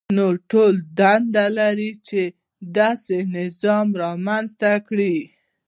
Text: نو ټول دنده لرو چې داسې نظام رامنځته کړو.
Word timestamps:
نو 0.15 0.25
ټول 0.51 0.73
دنده 0.99 1.45
لرو 1.57 1.91
چې 2.07 2.21
داسې 2.77 3.15
نظام 3.37 3.87
رامنځته 4.03 4.69
کړو. 4.87 5.15